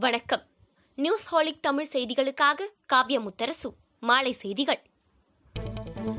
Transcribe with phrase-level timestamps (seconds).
[0.00, 0.42] வணக்கம்.
[0.94, 4.82] நியூஸ் ஹாலிக் தமிழ் செய்திகளுக்காக காவ்ய முத்தரசு மாலை செய்திகள்.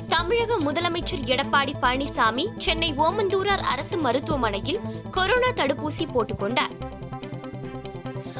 [0.07, 4.79] தமிழக முதலமைச்சர் எடப்பாடி பழனிசாமி சென்னை ஓமந்தூரார் அரசு மருத்துவமனையில்
[5.11, 6.75] கொரோனா தடுப்பூசி போட்டுக்கொண்டார்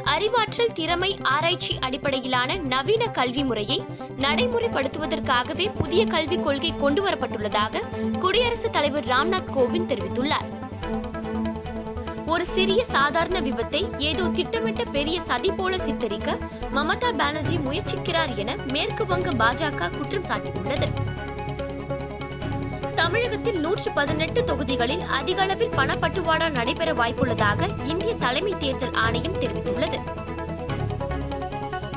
[0.04, 3.84] அறிவாற்றல் திறமை ஆராய்ச்சி அடிப்படையிலான நவீன கல்வி முறையை
[4.18, 10.59] நடைமுறைப்படுத்துவதற்காகவே புதிய கல்விக் கொள்கை கொண்டுவரப்பட்டுள்ளதாக குடியரசுத் தலைவர் ராம்நாத் கோவிந்த் தெரிவித்துள்ளார்.
[12.32, 16.38] ஒரு சிறிய சாதாரண விபத்தை ஏதோ திட்டமிட்ட பெரிய சதி போல சித்தரிக்க
[16.76, 20.88] மமதா பானர்ஜி முயற்சிக்கிறார் என மேற்கு வங்க பாஜக குற்றம் சாட்டியுள்ளது.
[22.96, 30.00] தமிழகத்தில் நூற்று பதினெட்டு தொகுதிகளில் அதிக அளவில் பணப்பட்டுவாடா நடைபெற வாய்ப்புள்ளதாக இந்திய தலைமை தேர்தல் ஆணையம் தெரிவித்துள்ளது.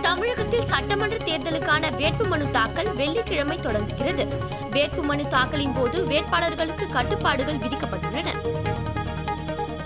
[0.01, 4.27] தமிழகத்தில் சட்டமன்ற தேர்தலுக்கான வேட்புமனு தாக்கல் வெள்ளிக்கிழமை தொடங்குகிறது.
[4.71, 8.31] வேட்புமனு தாக்கலின் போது வேட்பாளர்களுக்கு கட்டுப்பாடுகள் விதிக்கப்பட்டுள்ளன.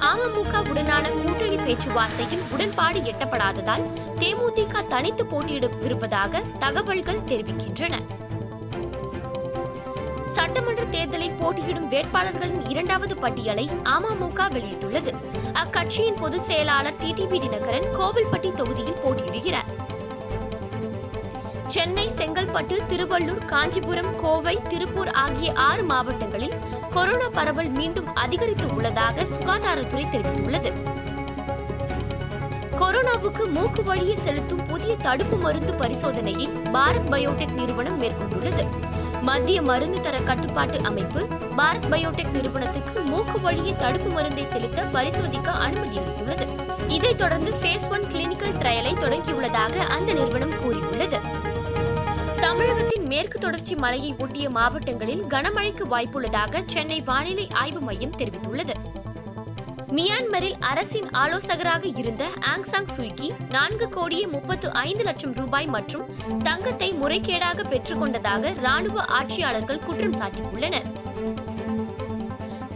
[0.07, 3.85] அமமுக உடனான கூட்டணி பேச்சுவார்த்தையில் உடன்பாடு எட்டப்படாததால்
[4.19, 7.95] தேமுதிக தனித்து போட்டியிட இருப்பதாக தகவல்கள் தெரிவிக்கின்றன.
[10.25, 15.15] சட்டமன்ற தேர்தலில் போட்டியிடும் வேட்பாளர்களின் இரண்டாவது பட்டியலை அமமுக வெளியிட்டுள்ளது.
[15.53, 19.86] அக்கட்சியின் பொதுச் செயலாளர் டிடிவி தினகரன் கோவில்பட்டி தொகுதியில் போட்டியிடுகிறார்.
[21.67, 26.55] சென்னை செங்கல்பட்டு திருவள்ளூர் காஞ்சிபுரம் கோவை திருப்பூர் ஆகிய ஆறு மாவட்டங்களில்
[26.91, 30.73] கொரோனா பரவல் மீண்டும் அதிகரித்து உள்ளதாக சுகாதாரத்துறை தெரிவித்துள்ளது.
[32.77, 38.67] கொரோனாவுக்கு மூக்கு வழியே செலுத்தும் புதிய தடுப்பு மருந்து பரிசோதனையை பாரத் பயோடெக் நிறுவனம் மேற்கொண்டுள்ளது.
[39.21, 45.99] மத்திய மருந்து தர கட்டுப்பாட்டு அமைப்பு பாரத் பயோடெக் நிறுவனத்துக்கு மூக்கு வழியே தடுப்பு மருந்தை செலுத்த பரிசோதிக்க அனுமதி
[45.99, 46.49] அளித்துள்ளது.
[46.89, 51.36] இதைத் தொடர்ந்து ஃபேஸ் ஒன் கிளினிக்கல் ட்ரையலை தொடங்கியுள்ளதாக அந்த நிறுவனம் கூறியுள்ளது.
[53.07, 58.75] மேற்கு தொடர்ச்சி மலையை ஒட்டிய மாவட்டங்களில் கனமழைக்கு வாய்ப்புள்ளதாக சென்னை வானிலை ஆய்வு மையம் தெரிவித்துள்ளது.
[59.93, 66.05] மியான்மரில் அரசின் ஆலோசகராக இருந்த ஆங் சாங் சுய்கி நான்கு கோடியே முப்பத்து ஐந்து லட்சம் ரூபாய் மற்றும்
[66.43, 70.96] தங்கத்தை முறைகேடாக பெற்றுக்கொண்டதாக ராணுவ ஆட்சியாளர்கள் குற்றம் சாட்டியுள்ளனர்.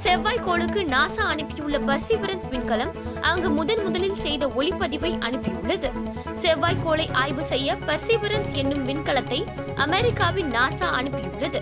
[0.01, 5.89] செவ்வாய் கோளுக்கு நாசா அனுப்பியுள்ள பர்சிவரன்ஸ் விண்கலம் அங்கு முதன் முதலில் செய்த ஒளிப்பதிவை அனுப்பியுள்ளது.
[6.33, 9.45] செவ்வாய் கோளை ஆய்வு செய்ய பர்சிவரன்ஸ் என்னும் விண்கலத்தை
[9.75, 11.61] அமெரிக்காவின் நாசா அனுப்பியுள்ளது.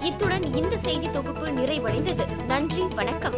[0.00, 2.26] இத்துடன் இந்த செய்தி தொகுப்பு நிறைவடைந்தது.
[2.46, 3.34] நன்றி வணக்கம்.